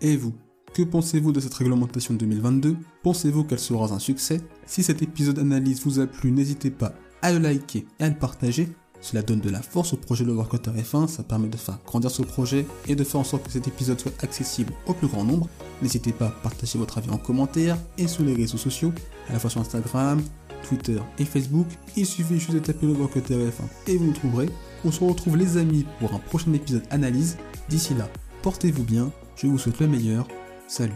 Et 0.00 0.16
vous 0.16 0.32
Que 0.72 0.82
pensez-vous 0.82 1.32
de 1.32 1.40
cette 1.40 1.54
réglementation 1.54 2.14
2022 2.14 2.76
Pensez-vous 3.02 3.44
qu'elle 3.44 3.58
sera 3.58 3.92
un 3.92 3.98
succès? 3.98 4.40
Si 4.66 4.82
cet 4.82 5.02
épisode 5.02 5.36
d'analyse 5.36 5.82
vous 5.84 6.00
a 6.00 6.06
plu, 6.06 6.30
n'hésitez 6.30 6.70
pas 6.70 6.94
à 7.22 7.32
le 7.32 7.38
liker 7.38 7.86
et 7.98 8.04
à 8.04 8.08
le 8.08 8.16
partager. 8.16 8.68
Cela 9.00 9.22
donne 9.22 9.40
de 9.40 9.50
la 9.50 9.62
force 9.62 9.92
au 9.94 9.96
projet 9.96 10.24
de 10.24 10.32
Workout 10.32 10.68
F1, 10.68 11.08
ça 11.08 11.22
permet 11.22 11.48
de 11.48 11.56
faire 11.56 11.78
grandir 11.86 12.10
ce 12.10 12.22
projet 12.22 12.66
et 12.86 12.94
de 12.94 13.02
faire 13.02 13.20
en 13.20 13.24
sorte 13.24 13.44
que 13.44 13.52
cet 13.52 13.66
épisode 13.66 13.98
soit 13.98 14.22
accessible 14.22 14.72
au 14.86 14.92
plus 14.92 15.08
grand 15.08 15.24
nombre. 15.24 15.48
N'hésitez 15.80 16.12
pas 16.12 16.26
à 16.26 16.30
partager 16.30 16.78
votre 16.78 16.98
avis 16.98 17.10
en 17.10 17.16
commentaire 17.16 17.78
et 17.96 18.06
sur 18.06 18.24
les 18.24 18.34
réseaux 18.34 18.58
sociaux, 18.58 18.92
à 19.28 19.32
la 19.32 19.38
fois 19.38 19.48
sur 19.48 19.60
Instagram, 19.60 20.22
Twitter 20.68 21.00
et 21.18 21.24
Facebook. 21.24 21.66
Il 21.96 22.04
suffit 22.06 22.38
juste 22.38 22.52
de 22.52 22.58
taper 22.58 22.86
le 22.86 22.92
Workout 22.92 23.30
F1 23.30 23.88
et 23.88 23.96
vous 23.96 24.06
nous 24.06 24.12
trouverez. 24.12 24.50
On 24.84 24.92
se 24.92 25.02
retrouve 25.02 25.36
les 25.36 25.56
amis 25.56 25.86
pour 25.98 26.12
un 26.14 26.18
prochain 26.18 26.52
épisode 26.52 26.84
analyse. 26.90 27.38
D'ici 27.68 27.94
là, 27.94 28.08
portez-vous 28.42 28.84
bien, 28.84 29.10
je 29.36 29.46
vous 29.46 29.58
souhaite 29.58 29.80
le 29.80 29.88
meilleur. 29.88 30.28
Salut 30.68 30.92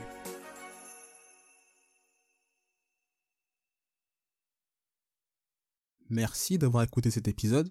Merci 6.10 6.58
d'avoir 6.58 6.84
écouté 6.84 7.10
cet 7.10 7.28
épisode. 7.28 7.70